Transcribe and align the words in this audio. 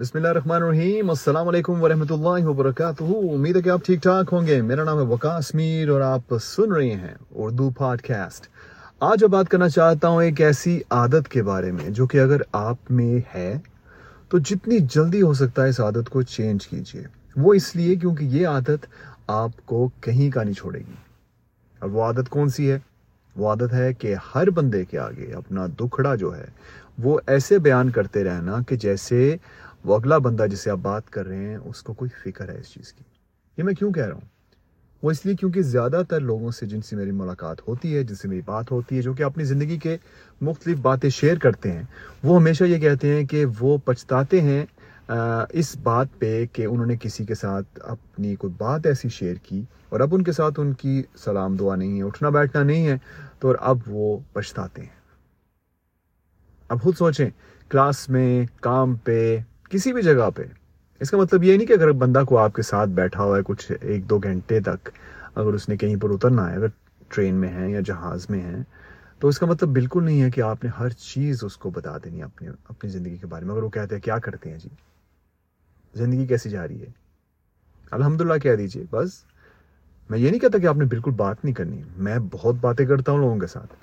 بسم 0.00 0.18
اللہ 0.18 0.28
الرحمن 0.28 0.62
الرحیم۔ 0.62 1.10
السلام 1.10 1.48
علیکم 1.48 1.82
ورحمۃ 1.82 2.10
اللہ 2.10 2.46
وبرکاتہ۔ 2.46 3.04
امید 3.04 3.56
ہے 3.56 3.62
کہ 3.62 3.68
آپ 3.68 3.80
ٹھیک 3.84 4.02
ٹھاک 4.02 4.32
ہوں 4.32 4.46
گے۔ 4.46 4.62
میرا 4.62 4.84
نام 4.84 4.98
ہے 4.98 5.02
وکاس 5.02 5.54
میر 5.54 5.88
اور 5.88 6.00
آپ 6.00 6.34
سن 6.42 6.72
رہے 6.72 6.90
ہیں 6.90 7.14
اردو 7.34 7.70
پاڈ 7.70 8.00
کاسٹ 8.00 8.46
آج 9.00 9.22
میں 9.22 9.28
بات 9.28 9.48
کرنا 9.48 9.68
چاہتا 9.68 10.08
ہوں 10.08 10.22
ایک 10.22 10.40
ایسی 10.40 10.80
عادت 10.90 11.28
کے 11.28 11.42
بارے 11.42 11.72
میں، 11.72 11.90
جو 11.90 12.06
کہ 12.06 12.20
اگر 12.20 12.40
آپ 12.52 12.76
میں 12.90 13.20
ہے 13.34 13.58
تو 14.28 14.38
جتنی 14.38 14.78
جلدی 14.78 15.22
ہو 15.22 15.34
سکتا 15.34 15.64
ہے 15.64 15.68
اس 15.68 15.80
عادت 15.80 16.08
کو 16.10 16.22
چینج 16.22 16.66
کیجیے۔ 16.68 17.02
وہ 17.36 17.54
اس 17.54 17.76
لیے 17.76 17.96
کیونکہ 17.96 18.24
یہ 18.24 18.46
عادت 18.46 18.86
آپ 19.26 19.50
کو 19.64 19.90
کہیں 20.00 20.30
کا 20.30 20.42
نہیں 20.42 20.54
چھوڑے 20.54 20.78
گی۔ 20.78 20.94
اور 21.78 21.90
وہ 21.90 22.02
عادت 22.02 22.28
کون 22.28 22.48
سی 22.48 22.70
ہے؟ 22.70 22.78
وہ 23.36 23.48
عادت 23.48 23.72
ہے 23.72 23.92
کہ 23.94 24.14
ہر 24.34 24.50
بندے 24.50 24.84
کے 24.84 24.98
آگے 24.98 25.32
اپنا 25.32 25.66
دکھڑا 25.80 26.14
جو 26.14 26.36
ہے 26.36 26.46
وہ 26.98 27.20
ایسے 27.26 27.58
بیان 27.58 27.90
کرتے 27.90 28.24
رہنا 28.24 28.56
کہ 28.68 28.76
جیسے 28.76 29.36
وہ 29.84 29.96
اگلا 29.96 30.18
بندہ 30.18 30.46
جسے 30.50 30.70
آپ 30.70 30.78
بات 30.82 31.10
کر 31.10 31.26
رہے 31.26 31.48
ہیں، 31.48 31.56
اس 31.56 31.82
کو 31.82 31.92
کوئی 31.92 32.10
فکر 32.22 32.48
ہے 32.48 32.58
اس 32.60 32.68
چیز 32.68 32.92
کی۔ 32.92 33.04
یہ 33.56 33.64
میں 33.64 33.74
کیوں 33.74 33.92
کہہ 33.92 34.06
رہا 34.06 34.14
ہوں؟ 34.14 34.28
وہ 35.02 35.10
اس 35.10 35.24
لیے 35.26 35.34
کیونکہ 35.36 35.62
زیادہ 35.62 36.02
تر 36.08 36.20
لوگوں 36.20 36.50
سے 36.50 36.66
جن 36.66 36.82
سے 36.82 36.96
میری 36.96 37.10
ملاقات 37.10 37.60
ہوتی 37.68 37.94
ہے، 37.96 38.02
جن 38.04 38.14
سے 38.14 38.28
میری 38.28 38.40
بات 38.44 38.70
ہوتی 38.70 38.96
ہے، 38.96 39.02
جو 39.02 39.12
کہ 39.12 39.22
اپنی 39.22 39.44
زندگی 39.44 39.78
کے 39.78 39.96
مختلف 40.40 40.78
باتیں 40.78 41.10
شیئر 41.10 41.38
کرتے 41.38 41.72
ہیں، 41.72 41.82
وہ 42.22 42.38
ہمیشہ 42.40 42.64
یہ 42.64 42.78
کہتے 42.78 43.14
ہیں 43.14 43.24
کہ 43.24 43.44
وہ 43.60 43.76
پچھتاتے 43.84 44.40
ہیں 44.40 44.64
اس 45.52 45.76
بات 45.76 46.06
پہ 46.18 46.44
کہ 46.52 46.64
انہوں 46.64 46.86
نے 46.86 46.96
کسی 47.00 47.24
کے 47.24 47.34
ساتھ 47.34 47.80
اپنی 47.82 48.34
کوئی 48.36 48.52
بات 48.58 48.86
ایسی 48.86 49.08
شیئر 49.08 49.34
کی 49.42 49.62
اور 49.88 50.00
اب 50.00 50.14
ان 50.14 50.24
کے 50.24 50.32
ساتھ 50.32 50.60
ان 50.60 50.72
کی 50.72 51.02
سلام 51.18 51.56
دعا 51.56 51.76
نہیں 51.76 51.98
ہے، 51.98 52.02
اٹھنا 52.02 52.28
بیٹھنا 52.28 52.62
نہیں 52.62 52.86
ہے، 52.86 52.96
تو 53.38 53.54
اب 53.60 53.78
وہ 53.86 54.18
پچھتاتے 54.32 54.82
ہیں۔ 54.82 54.98
اب 56.68 56.82
خود 56.82 56.96
سوچیں، 56.96 57.30
کلاس 57.68 58.08
میں، 58.08 58.44
کام 58.60 58.94
پہ 58.94 59.38
کسی 59.70 59.92
بھی 59.92 60.02
جگہ 60.02 60.30
پہ۔ 60.36 60.42
اس 61.00 61.10
کا 61.10 61.16
مطلب 61.16 61.44
یہ 61.44 61.56
نہیں 61.56 61.66
کہ 61.66 61.72
اگر 61.72 61.92
بندہ 61.92 62.22
کو 62.28 62.38
آپ 62.38 62.54
کے 62.54 62.62
ساتھ 62.62 62.90
بیٹھا 62.90 63.22
ہوا 63.22 63.36
ہے 63.36 63.42
کچھ 63.42 63.72
ایک 63.80 64.10
دو 64.10 64.18
گھنٹے 64.18 64.60
تک، 64.60 64.88
اگر 65.34 65.52
اس 65.52 65.68
نے 65.68 65.76
کہیں 65.76 65.96
پر 65.96 66.10
اترنا 66.10 66.50
ہے، 66.50 66.56
اگر 66.56 66.66
ٹرین 67.08 67.34
میں 67.34 67.48
ہے 67.48 67.70
یا 67.70 67.80
جہاز 67.80 68.30
میں 68.30 68.40
ہے 68.40 68.56
تو 69.18 69.28
اس 69.28 69.38
کا 69.38 69.46
مطلب 69.46 69.68
بالکل 69.68 70.04
نہیں 70.04 70.22
ہے 70.22 70.30
کہ 70.30 70.40
آپ 70.40 70.64
نے 70.64 70.70
ہر 70.78 70.88
چیز 70.88 71.38
اس 71.42 71.56
کو 71.56 71.70
بتا 71.70 71.98
دینی 72.04 72.18
ہے 72.18 72.22
اپنی 72.22 72.48
اپنی 72.68 72.90
زندگی 72.90 73.16
کے 73.16 73.26
بارے 73.26 73.44
میں۔ 73.44 73.54
اگر 73.54 73.62
وہ 73.62 73.68
کہتے 73.68 73.94
ہیں، 73.94 74.02
کیا 74.02 74.18
کرتے 74.18 74.50
ہیں 74.50 74.58
جی؟ 74.58 74.68
زندگی 75.94 76.26
کیسی 76.26 76.50
جا 76.50 76.68
رہی 76.68 76.80
ہے؟ 76.80 76.86
الحمد 77.90 78.20
للہ 78.20 78.38
کہہ 78.38 78.54
دیجیے 78.54 78.84
بس۔ 78.90 79.08
میں 80.10 80.18
یہ 80.18 80.30
نہیں 80.30 80.40
کہتا 80.40 80.58
کہ 80.58 80.66
آپ 80.66 80.76
نے 80.76 80.84
بالکل 80.84 81.10
بات 81.10 81.44
نہیں 81.44 81.54
کرنی۔ 81.54 81.82
میں 81.96 82.18
بہت 82.30 82.54
باتیں 82.60 82.86
کرتا 82.86 83.12
ہوں 83.12 83.18
لوگوں 83.18 83.38
کے 83.38 83.46
ساتھ، 83.46 83.74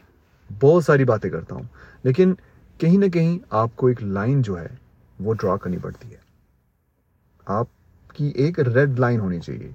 بہت 0.60 0.86
ساری 0.86 1.06
باتیں 1.06 1.30
کرتا 1.30 1.56
ہوں۔ 1.56 1.64
لیکن 2.04 2.34
کہیں 2.78 2.98
نہ 2.98 3.06
کہیں 3.06 3.40
آپ 3.50 3.76
کو 3.76 3.88
ایک 3.88 4.04
لائن 4.04 4.42
جو 4.42 4.60
ہے 4.60 4.87
وہ 5.20 5.34
ڈرا 5.34 5.58
کرنی 5.58 5.78
پڑتی 5.78 6.12
ہے۔ 6.12 6.18
آپ 7.46 7.66
کی 8.14 8.28
ایک 8.28 8.60
ریڈ 8.60 9.00
لائن 9.00 9.20
ہونی 9.20 9.40
چاہیے۔ 9.40 9.72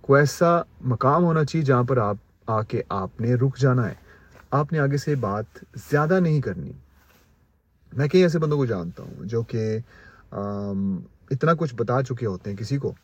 کوئی 0.00 0.22
ایسا 0.22 0.62
مقام 0.80 1.24
ہونا 1.24 1.44
چاہیے 1.44 1.66
جہاں 1.66 1.82
پر 1.82 1.96
آپ 1.96 2.16
آ 2.46 2.62
کے 2.62 2.82
آپ 2.88 3.20
نے 3.20 3.34
رک 3.34 3.58
جانا 3.58 3.88
ہے۔ 3.88 3.94
آپ 4.50 4.72
نے 4.72 4.78
آگے 4.78 4.96
سے 4.96 5.14
بات 5.14 5.44
زیادہ 5.90 6.20
نہیں 6.20 6.40
کرنی۔ 6.40 6.72
میں 7.92 8.08
کئی 8.08 8.22
ایسے 8.22 8.38
بندوں 8.38 8.56
کو 8.56 8.66
جانتا 8.66 9.02
ہوں 9.02 9.24
جو 9.24 9.42
کہ 9.42 9.78
اتنا 11.30 11.54
کچھ 11.54 11.74
بتا 11.74 12.02
چکے 12.02 12.26
ہوتے 12.26 12.50
ہیں 12.50 12.56
کسی 12.56 12.78
کو۔ 12.78 12.94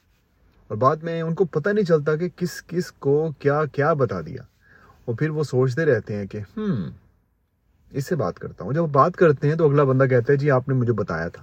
اور 0.69 0.77
بعد 0.77 0.97
میں 0.97 1.22
ان 1.22 1.34
کو 1.34 1.44
پتہ 1.44 1.69
نہیں 1.69 1.84
چلتا 1.84 2.17
کہ 2.17 2.28
کس 2.37 2.62
کس 2.62 2.92
کو 2.92 3.31
کیا 3.39 3.65
کیا 3.65 3.92
بتا 3.92 4.20
دیا۔ 4.20 4.42
اور 5.05 5.15
پھر 5.15 5.31
وہ 5.31 5.44
سوچتے 5.44 5.84
رہتے 5.84 6.17
ہیں 6.17 6.27
کہ، 6.27 6.41
ہم 6.56 6.91
اس 7.91 8.06
سے 8.06 8.16
بات 8.16 8.38
کرتا 8.38 8.64
ہوں۔ 8.64 8.72
جب 8.72 8.80
بات 8.80 9.16
کرتے 9.16 9.48
ہیں 9.48 9.56
تو 9.56 9.69
اگلا 9.69 9.84
بندہ 9.84 10.05
کہتا 10.05 10.33
ہے 10.33 10.38
جی 10.38 10.50
آپ 10.50 10.69
نے 10.69 10.74
مجھے 10.74 10.92
بتایا 10.92 11.28
تھا۔ 11.28 11.42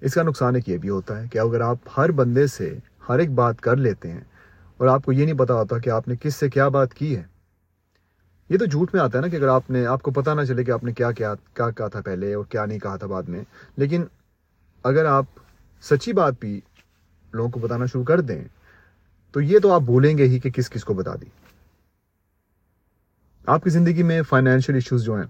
اس 0.00 0.14
کا 0.14 0.22
نقصان 0.22 0.54
ایک 0.54 0.68
یہ 0.68 0.76
بھی 0.76 0.88
ہوتا 0.88 1.22
ہے 1.22 1.26
کہ 1.28 1.38
اگر 1.38 1.60
آپ 1.60 1.76
ہر 1.96 2.10
بندے 2.10 2.46
سے 2.46 2.78
ہر 3.08 3.18
ایک 3.18 3.30
بات 3.30 3.60
کر 3.60 3.76
لیتے 3.76 4.12
ہیں 4.12 4.20
اور 4.76 4.88
آپ 4.88 5.04
کو 5.04 5.12
یہ 5.12 5.24
نہیں 5.24 5.38
پتا 5.38 5.54
ہوتا 5.54 5.78
کہ 5.78 5.90
آپ 5.90 6.08
نے 6.08 6.14
کس 6.20 6.34
سے 6.34 6.50
کیا 6.50 6.68
بات 6.68 6.94
کی 6.94 7.16
ہے۔ 7.16 7.22
یہ 8.48 8.58
تو 8.58 8.64
جھوٹ 8.64 8.94
میں 8.94 9.02
آتا 9.02 9.18
ہے 9.18 9.22
نا 9.22 9.28
کہ 9.28 9.36
اگر 9.36 9.48
آپ 9.48 9.70
نے، 9.70 9.86
آپ 9.86 10.02
کو 10.02 10.10
پتا 10.10 10.34
نہ 10.34 10.44
چلے 10.44 10.64
کہ 10.64 10.70
آپ 10.70 10.84
نے 10.84 10.92
کیا 10.92 11.12
کیا 11.12 11.34
کیا 11.54 11.70
کہا 11.70 11.88
تھا 11.88 12.00
پہلے 12.00 12.34
اور 12.34 12.44
کیا 12.44 12.66
نہیں 12.66 12.78
کہا 12.78 12.96
تھا 12.96 13.06
بعد 13.06 13.22
میں۔ 13.22 13.42
لیکن 13.76 14.04
اگر 14.82 15.04
آپ 15.04 15.24
سچی 15.82 16.12
بات 16.12 16.34
بھی 16.40 16.60
لوگوں 17.32 17.50
کو 17.50 17.60
بتانا 17.60 17.86
شروع 17.86 18.04
کر 18.04 18.20
دیں، 18.20 18.44
تو 19.32 19.40
یہ 19.40 19.58
تو 19.58 19.72
آپ 19.72 19.80
بولیں 19.80 20.18
گے 20.18 20.24
ہی 20.24 20.38
کہ 20.38 20.50
کس 20.50 20.70
کس 20.70 20.84
کو 20.84 20.94
بتا 20.94 21.14
دی۔ 21.14 21.47
آپ 23.48 23.64
کی 23.64 23.70
زندگی 23.70 24.02
میں 24.02 24.22
فائنینشیل 24.22 24.74
ایشوز 24.74 25.04
جو 25.04 25.14
ہیں، 25.14 25.24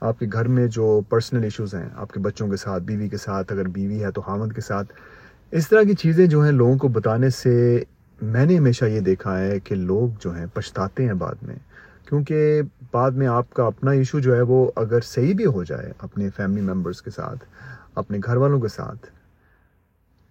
آپ 0.00 0.18
کے 0.18 0.26
گھر 0.32 0.48
میں 0.48 0.66
جو 0.66 1.00
پرسنل 1.08 1.42
ایشوز 1.42 1.74
ہیں، 1.74 1.88
آپ 1.94 2.12
کے 2.12 2.20
بچوں 2.20 2.48
کے 2.48 2.56
ساتھ، 2.56 2.82
بیوی 2.82 3.08
کے 3.08 3.16
ساتھ، 3.16 3.52
اگر 3.52 3.68
بیوی 3.68 4.04
ہے 4.04 4.10
تو 4.10 4.20
حامد 4.20 4.52
کے 4.54 4.60
ساتھ، 4.60 4.92
اس 5.50 5.68
طرح 5.68 5.82
کی 5.82 5.94
چیزیں 5.94 6.26
جو 6.26 6.40
ہیں 6.40 6.52
لوگوں 6.52 6.78
کو 6.78 6.88
بتانے 6.88 7.30
سے 7.30 7.84
میں 8.22 8.46
نے 8.46 8.58
ہمیشہ 8.58 8.84
یہ 8.84 9.00
دیکھا 9.00 9.38
ہے 9.38 9.60
کہ 9.60 9.74
لوگ 9.74 10.08
جو 10.20 10.34
ہیں 10.34 10.46
پچھتاتے 10.54 11.06
ہیں 11.06 11.12
بعد 11.12 11.34
میں۔ 11.42 11.54
کیونکہ 12.08 12.62
بعد 12.92 13.10
میں 13.10 13.26
آپ 13.26 13.50
کا 13.50 13.64
اپنا 13.64 13.90
ایشو 13.90 14.20
جو 14.20 14.36
ہے 14.36 14.40
وہ 14.40 14.70
اگر 14.76 15.00
صحیح 15.00 15.34
بھی 15.34 15.46
ہو 15.46 15.64
جائے 15.64 15.92
اپنے 15.98 16.28
فیملی 16.36 16.62
ممبرس 16.62 17.02
کے 17.02 17.10
ساتھ، 17.10 17.44
اپنے 17.94 18.18
گھر 18.24 18.36
والوں 18.36 18.60
کے 18.60 18.68
ساتھ، 18.68 19.06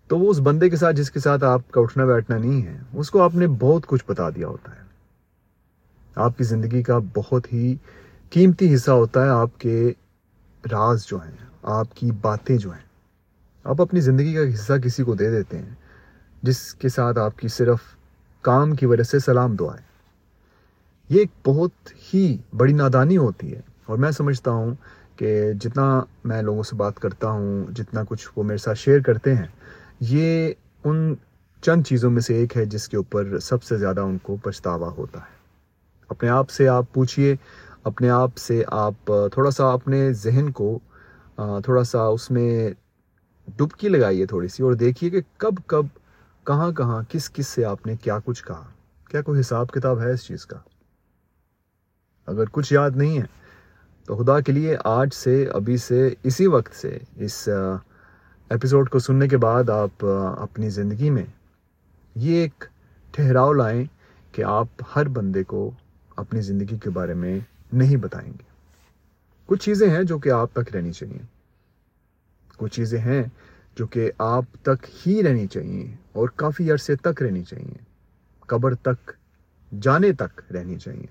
تو 0.08 0.20
وہ 0.20 0.32
اس 0.32 0.40
بندے 0.40 0.70
کے 0.70 0.76
ساتھ 0.76 0.96
جس 0.96 1.12
کے 1.12 1.20
ساتھ 1.20 1.44
آپ 1.44 1.72
کا 1.72 1.82
اٹھنا 1.82 2.06
بیٹھنا 2.06 2.38
نہیں 2.38 2.66
ہے، 2.66 2.78
اس 2.94 3.10
کو 3.10 3.22
آپ 3.22 3.36
نے 3.36 3.48
بہت 3.48 3.86
کچھ 3.86 4.04
بتا 4.08 4.30
دیا 4.30 4.48
ہوتا 4.48 4.72
ہے۔ 4.72 4.91
آپ 6.16 6.38
کی 6.38 6.44
زندگی 6.44 6.84
کا 6.84 7.00
بہت 7.14 7.54
ہی 7.54 7.76
قیمتی 8.30 8.76
حصہ 8.76 8.92
ہوتا 8.92 9.24
ہے، 9.24 9.30
آپ 9.30 9.60
کے 9.60 9.94
راز 10.72 11.06
جو 11.06 11.18
ہیں، 11.18 11.38
آپ 11.64 11.96
کی 11.96 12.12
باتیں 12.22 12.58
جو 12.58 12.72
ہیں۔ 12.72 12.86
آپ 13.64 13.82
اپنی 13.82 14.02
زندگی 14.02 14.34
کا 14.34 14.54
حصہ 14.54 14.74
کسی 14.74 15.04
کو 15.04 15.16
دے 15.16 15.32
دیتے 15.32 15.58
ہیں، 15.58 15.70
جس 16.44 16.74
کے 16.74 16.90
ساتھ 16.90 17.20
آپ 17.20 17.38
کی 17.38 17.48
صرف 17.48 17.78
کام 18.42 18.76
کی 18.76 18.86
وجہ 18.86 19.04
سے 19.04 19.20
سلام 19.20 19.56
دعائیں 19.56 19.92
یہ 21.10 21.20
ایک 21.20 21.32
بہت 21.48 21.72
ہی 22.14 22.38
بڑی 22.58 22.74
نادانی 22.74 23.18
ہوتی 23.18 23.56
ہے۔ 23.56 23.62
اور 23.86 23.98
میں 23.98 24.12
سمجھتا 24.12 24.52
ہوں 24.52 24.76
کہ 25.16 25.54
جتنا 25.54 26.04
میں 26.24 26.42
لوگوں 26.42 26.64
سے 26.64 26.76
بات 26.76 27.00
کرتا 27.00 27.30
ہوں، 27.30 27.72
جتنا 27.72 28.02
کچھ 28.10 28.30
وہ 28.36 28.44
میرے 28.44 28.58
ساتھ 28.58 28.80
شیئر 28.80 29.00
کرتے 29.00 29.36
ہیں، 29.36 29.48
یہ 30.00 30.54
ان 30.84 31.16
چند 31.62 31.84
چیزوں 31.84 32.12
میں 32.12 32.22
سے 32.22 32.36
ایک 32.36 32.58
ہے 32.58 32.66
جس 32.66 32.90
کے 32.90 32.98
اوپر 32.98 33.40
سب 33.40 33.64
سے 33.64 33.78
زیادہ 33.78 34.02
ان 34.02 34.18
کو 34.18 34.38
پچھتاوا 34.44 34.90
ہوتا 34.90 35.20
ہے۔ 35.20 35.41
اپنے 36.12 36.30
آپ 36.30 36.50
سے 36.50 36.68
آپ 36.68 36.86
پوچھئے، 36.94 37.36
اپنے 37.84 38.10
آپ 38.10 38.38
سے 38.38 38.64
آپ 38.68 39.12
تھوڑا 39.34 39.52
سا 39.52 39.72
اپنے 39.72 40.12
ذہن 40.14 40.52
کو 40.52 40.80
تھوڑا 41.36 41.84
سا 41.84 42.02
اس 42.06 42.30
میں 42.32 42.70
ڈبکی 43.48 43.90
لگائیے 43.90 44.26
تھوڑی 44.26 44.48
سی 44.48 44.64
اور 44.64 44.74
دیکھیے 44.74 45.10
کہ 45.10 45.22
کب 45.38 45.56
کب، 45.68 45.86
کہاں 46.48 46.72
کہاں، 46.72 47.02
کس 47.10 47.30
کس 47.30 47.48
سے 47.48 47.66
آپ 47.66 47.86
نے 47.88 47.96
کیا 47.96 48.18
کچھ 48.26 48.44
کہا۔ 48.44 48.64
کیا 49.10 49.22
کوئی 49.22 49.40
حساب 49.40 49.72
کتاب 49.72 50.00
ہے 50.02 50.12
اس 50.12 50.24
چیز 50.24 50.46
کا؟ 50.46 50.58
اگر 52.28 52.46
کچھ 52.52 52.74
یاد 52.74 52.96
نہیں 52.96 53.18
ہے 53.20 53.26
تو 54.06 54.16
خدا 54.18 54.40
کے 54.40 54.52
لیے 54.52 54.76
آج 54.84 55.14
سے، 55.14 55.46
ابھی 55.54 55.78
سے، 55.78 56.10
اسی 56.24 56.48
وقت 56.48 56.76
سے 56.76 56.98
اس 57.16 57.48
ایپیسوڈ 58.52 58.90
کو 58.90 59.00
سننے 59.00 59.28
کے 59.28 59.38
بعد 59.38 59.70
آپ 59.70 60.06
اپنی 60.06 60.70
زندگی 60.70 61.10
میں 61.10 61.26
یہ 62.16 62.42
ایک 62.42 62.64
ٹھہراؤ 63.12 63.54
لائیں 63.54 63.84
کہ 64.32 64.44
آپ 64.44 64.84
ہر 64.96 65.08
بندے 65.08 65.44
کو 65.44 65.70
اپنی 66.16 66.42
زندگی 66.42 66.78
کے 66.84 66.90
بارے 66.90 67.14
میں 67.14 67.40
نہیں 67.74 67.96
بتائیں 67.96 68.34
گے۔ 68.34 68.44
کچھ 69.46 69.64
چیزیں 69.64 69.90
ہیں 69.90 70.04
جو 70.04 70.20
کہ 70.20 70.30
آپ 70.30 70.54
تک 70.54 70.76
رہنی 70.76 70.92
چاہیے۔ 70.92 71.20
کچھ 72.58 72.76
چیزیں 72.76 73.00
ہیں 73.00 73.24
جو 73.76 73.88
کہ 73.88 74.12
آپ 74.18 74.46
تک 74.62 75.08
ہی 75.08 75.24
رہنی 75.24 75.48
چاہیے 75.48 75.96
اور 76.12 76.30
کافی 76.36 76.72
عرصے 76.72 76.96
تک 76.96 77.22
رہنی 77.22 77.44
چاہیے۔ 77.44 77.74
قبر 78.40 78.76
تک، 78.76 79.12
جانے 79.82 80.14
تک 80.14 80.54
رہنی 80.54 80.80
چاہیے۔ 80.80 81.06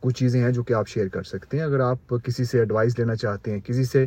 کچھ 0.00 0.18
چیزیں 0.18 0.42
ہیں 0.42 0.50
جو 0.50 0.62
کہ 0.62 0.72
آپ 0.72 0.88
شیئر 0.88 1.08
کر 1.08 1.22
سکتے 1.22 1.56
ہیں۔ 1.56 1.64
اگر 1.64 1.80
آپ 1.80 2.14
کسی 2.24 2.44
سے 2.44 2.58
ایڈوائس 2.58 2.98
لینا 2.98 3.16
چاہتے 3.16 3.50
ہیں، 3.50 3.60
کسی 3.60 3.84
سے 3.84 4.06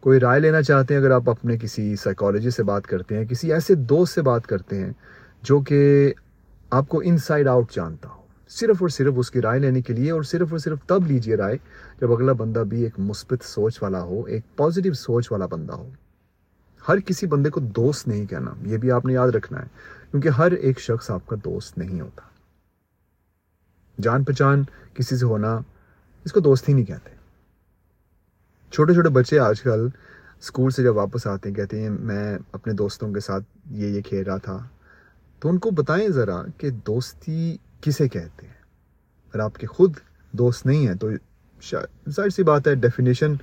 کوئی 0.00 0.20
رائے 0.20 0.40
لینا 0.40 0.62
چاہتے 0.62 0.94
ہیں، 0.94 1.00
اگر 1.00 1.10
آپ 1.10 1.30
اپنے 1.30 1.58
کسی 1.58 1.96
سائیکالوجی 1.96 2.50
سے 2.50 2.62
بات 2.62 2.86
کرتے 2.86 3.18
ہیں، 3.18 3.24
کسی 3.24 3.52
ایسے 3.52 3.74
دوست 3.74 4.14
سے 4.14 4.22
بات 4.22 4.46
کرتے 4.46 4.78
ہیں 4.78 4.92
جو 5.42 5.60
کہ 5.60 6.12
آپ 6.70 6.88
کو 6.88 7.02
ان 7.04 7.18
سائڈ 7.18 7.48
آؤٹ 7.48 7.72
جانتا 7.72 8.08
ہو۔ 8.08 8.23
صرف 8.48 8.76
اور 8.80 8.88
صرف 8.88 9.12
اس 9.16 9.30
کی 9.30 9.42
رائے 9.42 9.60
لینے 9.60 9.82
کے 9.82 9.92
لیے 9.92 10.10
اور 10.10 10.22
صرف 10.22 10.48
اور 10.50 10.58
صرف 10.58 10.78
تب 10.86 11.06
لیجیے 11.06 11.34
رائے 11.34 11.56
جب 12.00 12.12
اگلا 12.12 12.32
بندہ 12.32 12.58
بھی 12.58 12.82
ایک 12.82 12.94
مثبت 12.98 13.44
سوچ 13.44 13.82
والا 13.82 14.02
ہو، 14.02 14.24
ایک 14.24 14.56
پازیٹیو 14.56 14.92
سوچ 14.92 15.32
والا 15.32 15.46
بندہ 15.46 15.72
ہو۔ 15.72 15.88
ہر 16.88 17.00
کسی 17.00 17.26
بندے 17.26 17.50
کو 17.50 17.60
دوست 17.60 18.08
نہیں 18.08 18.26
کہنا، 18.26 18.50
یہ 18.66 18.76
بھی 18.76 18.90
آپ 18.90 19.04
نے 19.04 19.12
یاد 19.12 19.28
رکھنا 19.28 19.62
ہے، 19.62 19.66
کیونکہ 20.10 20.28
ہر 20.28 20.52
ایک 20.52 20.80
شخص 20.80 21.10
آپ 21.10 21.26
کا 21.26 21.36
دوست 21.44 21.78
نہیں 21.78 22.00
ہوتا۔ 22.00 22.22
جان 24.00 24.24
پہچان 24.24 24.62
کسی 24.94 25.16
سے 25.16 25.24
ہونا، 25.24 25.60
اس 26.24 26.32
کو 26.32 26.40
دوست 26.40 26.68
ہی 26.68 26.74
نہیں 26.74 26.84
کہتے۔ 26.84 27.10
چھوٹے 28.70 28.92
چھوٹے 28.92 29.08
بچے 29.08 29.38
آج 29.38 29.60
کل 29.60 29.88
اسکول 30.40 30.70
سے 30.70 30.82
جب 30.82 30.96
واپس 30.96 31.26
آتے 31.26 31.48
ہیں، 31.48 31.56
کہتے 31.56 31.80
ہیں، 31.80 31.90
میں 31.90 32.38
اپنے 32.52 32.72
دوستوں 32.72 33.12
کے 33.12 33.20
ساتھ 33.20 33.44
یہ 33.70 33.88
یہ 33.88 34.00
کھیل 34.00 34.22
رہا 34.22 34.36
تھا۔ 34.36 34.68
تو 35.40 35.48
ان 35.48 35.58
کو 35.58 35.70
بتائیں 35.70 36.08
ذرا 36.08 36.42
کہ 36.58 36.70
دوستی 36.70 37.56
کسے 37.84 38.08
کہتے 38.08 38.46
ہیں؟ 38.46 38.52
اگر 39.24 39.40
آپ 39.40 39.56
کے 39.56 39.66
خود 39.66 39.96
دوست 40.32 40.66
نہیں 40.66 40.86
ہیں 40.86 40.94
تو 40.94 41.10
ظاہر 42.10 42.28
سی 42.28 42.42
بات 42.42 42.66
ہے 42.68 42.74
ڈیفینیشن 42.74 43.34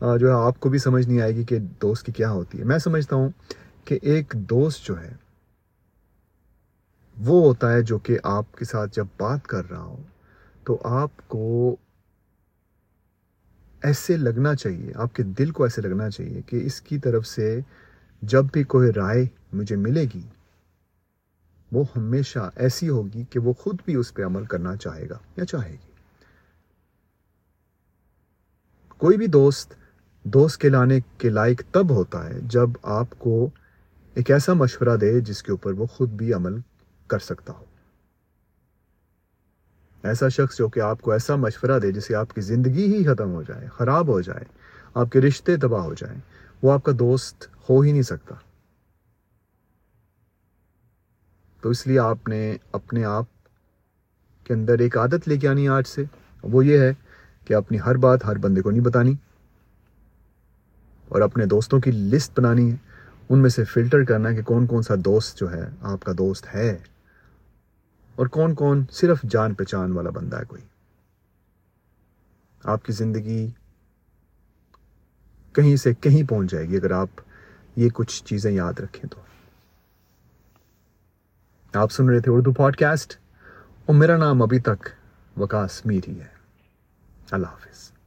جو 0.00 0.26
ہے 0.26 0.32
آپ 0.32 0.60
کو 0.60 0.68
بھی 0.68 0.78
سمجھ 0.78 1.06
نہیں 1.08 1.20
آئے 1.20 1.34
گی 1.34 1.44
کہ 1.44 1.58
دوست 1.82 2.06
کی 2.06 2.12
کیا 2.12 2.30
ہوتی 2.30 2.58
ہے۔ 2.58 2.64
میں 2.64 2.78
سمجھتا 2.78 3.16
ہوں 3.16 3.30
کہ 3.84 3.98
ایک 4.02 4.34
دوست 4.50 4.86
جو 4.86 5.00
ہے، 5.00 5.12
وہ 7.16 7.42
ہوتا 7.42 7.72
ہے 7.72 7.82
جو 7.82 7.98
کہ 7.98 8.18
آپ 8.22 8.56
کے 8.56 8.64
ساتھ 8.64 8.94
جب 8.96 9.06
بات 9.18 9.46
کر 9.46 9.70
رہا 9.70 9.82
ہو، 9.82 10.02
تو 10.64 10.78
آپ 10.84 11.28
کو 11.28 11.76
ایسے 13.82 14.16
لگنا 14.16 14.54
چاہیے، 14.54 14.92
آپ 14.96 15.14
کے 15.14 15.22
دل 15.38 15.50
کو 15.50 15.64
ایسے 15.64 15.82
لگنا 15.82 16.10
چاہیے 16.10 16.40
کہ 16.46 16.60
اس 16.66 16.80
کی 16.80 16.98
طرف 16.98 17.26
سے 17.26 17.60
جب 18.22 18.44
بھی 18.52 18.62
کوئی 18.64 18.90
رائے 18.96 19.24
مجھے 19.52 19.76
ملے 19.76 20.04
گی 20.14 20.22
وہ 21.72 21.84
ہمیشہ 21.96 22.50
ایسی 22.56 22.88
ہوگی 22.88 23.24
کہ 23.30 23.38
وہ 23.38 23.52
خود 23.52 23.78
بھی 23.84 23.94
اس 23.94 24.14
پہ 24.14 24.24
عمل 24.24 24.44
کرنا 24.44 24.76
چاہے 24.76 25.08
گا 25.08 25.18
یا 25.36 25.44
چاہے 25.44 25.72
گی۔ 25.72 25.90
کوئی 28.98 29.16
بھی 29.16 29.26
دوست 29.26 29.74
دوست 30.22 30.60
کے 30.60 30.68
لانے 30.68 31.00
کے 31.18 31.28
لائق 31.28 31.62
تب 31.70 31.90
ہوتا 31.90 32.28
ہے 32.28 32.40
جب 32.42 32.70
آپ 32.82 33.06
کو 33.18 33.50
ایک 34.14 34.30
ایسا 34.30 34.52
مشورہ 34.52 34.96
دے 34.96 35.20
جس 35.20 35.42
کے 35.42 35.50
اوپر 35.50 35.72
وہ 35.72 35.86
خود 35.86 36.10
بھی 36.10 36.32
عمل 36.32 36.60
کر 37.06 37.18
سکتا 37.18 37.52
ہو۔ 37.52 37.64
ایسا 40.02 40.28
شخص 40.28 40.58
جو 40.58 40.68
کہ 40.68 40.80
آپ 40.80 41.00
کو 41.00 41.12
ایسا 41.12 41.36
مشورہ 41.36 41.78
دے 41.78 41.92
جسے 41.92 42.14
آپ 42.14 42.34
کی 42.34 42.40
زندگی 42.40 42.94
ہی 42.94 43.04
ختم 43.04 43.32
ہو 43.32 43.42
جائے، 43.42 43.66
خراب 43.66 44.08
ہو 44.08 44.20
جائے، 44.20 44.44
آپ 44.94 45.12
کے 45.12 45.20
رشتے 45.20 45.56
تباہ 45.56 45.82
ہو 45.82 45.94
جائیں، 45.94 46.18
وہ 46.62 46.72
آپ 46.72 46.82
کا 46.82 46.92
دوست 46.98 47.46
ہو 47.70 47.80
ہی 47.80 47.92
نہیں 47.92 48.02
سکتا۔ 48.02 48.34
تو 51.60 51.70
اس 51.70 51.86
لیے 51.86 51.98
آپ 51.98 52.28
نے 52.28 52.56
اپنے 52.72 53.04
آپ 53.04 53.24
کے 54.44 54.54
اندر 54.54 54.78
ایک 54.78 54.98
عادت 54.98 55.28
لے 55.28 55.36
کے 55.36 55.48
آنی 55.48 55.68
آج 55.68 55.86
سے۔ 55.86 56.04
وہ 56.42 56.66
یہ 56.66 56.78
ہے 56.78 56.92
کہ 57.44 57.54
اپنی 57.54 57.78
ہر 57.80 57.94
بات 57.94 58.24
ہر 58.24 58.36
بندے 58.36 58.62
کو 58.62 58.70
نہیں 58.70 58.84
بتانی 58.84 59.14
اور 61.08 61.20
اپنے 61.20 61.46
دوستوں 61.46 61.80
کی 61.80 61.90
لسٹ 61.90 62.38
بنانی 62.38 62.70
ہے۔ 62.70 62.76
ان 63.28 63.38
میں 63.38 63.50
سے 63.50 63.64
فلٹر 63.64 64.04
کرنا 64.04 64.32
کہ 64.32 64.42
کون 64.42 64.66
کون 64.66 64.82
سا 64.82 64.94
دوست 65.04 65.38
جو 65.38 65.52
ہے 65.52 65.68
آپ 65.80 66.02
کا 66.02 66.12
دوست 66.18 66.54
ہے 66.54 66.78
اور 68.14 68.26
کون 68.26 68.54
کون 68.54 68.84
صرف 68.90 69.22
جان 69.22 69.54
پہچان 69.54 69.92
والا 69.92 70.10
بندہ 70.10 70.36
ہے 70.36 70.44
کوئی۔ 70.44 70.62
آپ 72.64 72.84
کی 72.84 72.92
زندگی 72.92 73.50
کہیں 75.52 75.76
سے 75.76 75.94
کہیں 75.94 76.28
پہنچ 76.28 76.50
جائے 76.50 76.68
گی 76.68 76.76
اگر 76.76 76.90
آپ 76.90 77.08
یہ 77.76 77.88
کچھ 77.88 78.24
چیزیں 78.24 78.52
یاد 78.52 78.80
رکھیں 78.80 79.10
تو۔ 79.10 79.20
آپ 81.74 81.92
سن 81.92 82.08
رہے 82.08 82.20
تھے 82.20 82.32
اردو 82.32 82.52
پوڈ 82.52 82.76
کاسٹ 82.76 83.14
اور 83.86 83.96
میرا 83.96 84.16
نام 84.16 84.42
ابھی 84.42 84.58
تک 84.58 84.88
وکاس 85.36 85.86
میری 85.86 86.20
ہے۔ 86.20 86.26
اللہ 87.30 87.46
حافظ۔ 87.46 87.99